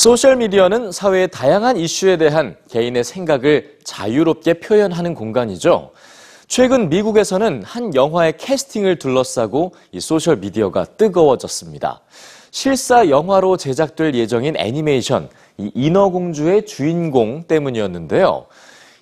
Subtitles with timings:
[0.00, 5.90] 소셜미디어는 사회의 다양한 이슈에 대한 개인의 생각을 자유롭게 표현하는 공간이죠.
[6.48, 12.00] 최근 미국에서는 한 영화의 캐스팅을 둘러싸고 이 소셜미디어가 뜨거워졌습니다.
[12.50, 18.46] 실사 영화로 제작될 예정인 애니메이션 이 인어공주의 주인공 때문이었는데요.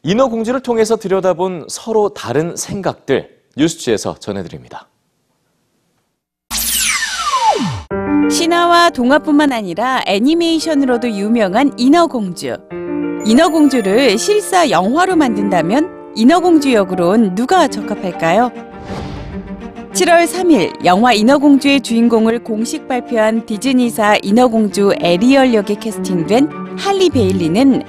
[0.03, 4.89] 인어공주를 통해서 들여다본 서로 다른 생각들 뉴스지에서 전해드립니다.
[8.31, 12.57] 신화와 동화뿐만 아니라 애니메이션으로도 유명한 인어공주.
[13.25, 18.51] 인어공주를 실사 영화로 만든다면 인어공주 역으론 누가 적합할까요?
[19.93, 27.83] 7월 3일 영화 인어공주의 주인공을 공식 발표한 디즈니사 인어공주 에리얼 역에 캐스팅된 할리 베일리는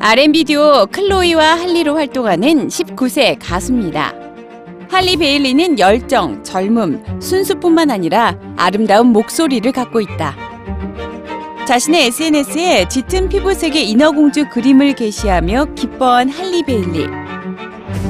[0.00, 4.14] R&B 듀오 클로이와 할리로 활동하는 19세 가수입니다.
[4.88, 10.34] 할리 베일리는 열정, 젊음, 순수뿐만 아니라 아름다운 목소리를 갖고 있다.
[11.66, 17.08] 자신의 SNS에 짙은 피부색의 인어공주 그림을 게시하며 기뻐한 할리 베일리.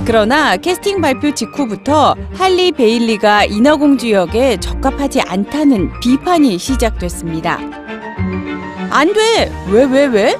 [0.04, 7.58] 그러나 캐스팅 발표 직후부터 할리 베일리가 인어공주 역에 적합하지 않다는 비판이 시작됐습니다.
[8.90, 9.50] 안 돼!
[9.70, 10.36] 왜, 왜, 왜?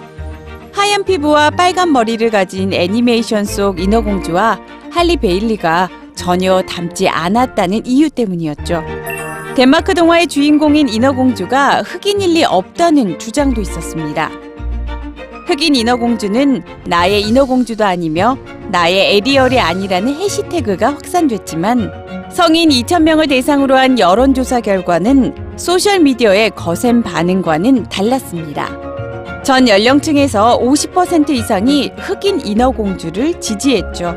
[0.73, 4.61] 하얀 피부와 빨간 머리를 가진 애니메이션 속 인어공주와
[4.91, 8.83] 할리 베일리가 전혀 닮지 않았다는 이유 때문이었죠.
[9.55, 14.31] 덴마크 동화의 주인공인 인어공주가 흑인 일 리 없다는 주장도 있었습니다.
[15.47, 18.37] 흑인 인어공주는 나의 인어공주도 아니며
[18.71, 21.93] 나의 에리얼이 아니라는 해시태그가 확산됐지만
[22.33, 29.43] 성인 2,000명을 대상으로 한 여론조사 결과는 소셜미디어의 거센 반응과는 달랐습니다.
[29.45, 34.17] 전 연령층에서 50% 이상이 흑인 인어공주를 지지했죠.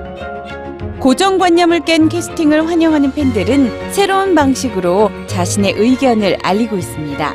[0.99, 7.33] 고정관념을 깬 캐스팅을 환영하는 팬들은 새로운 방식으로 자신의 의견을 알리고 있습니다.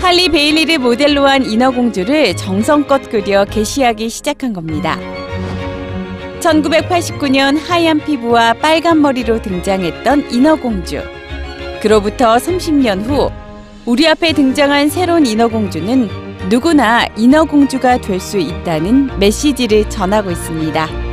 [0.00, 4.98] 할리 베일리를 모델로 한 인어공주를 정성껏 그려 게시하기 시작한 겁니다.
[6.40, 11.02] 1989년 하얀 피부와 빨간 머리로 등장했던 인어공주.
[11.80, 13.30] 그로부터 30년 후
[13.84, 21.05] 우리 앞에 등장한 새로운 인어공주는 누구나 인어공주가 될 수 있다는 메시지를 전하고 있습니다.